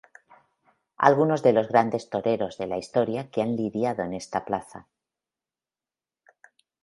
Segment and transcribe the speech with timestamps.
[0.97, 4.87] Algunos de los grandes toreros de la historia que han lidiado en esta plaza.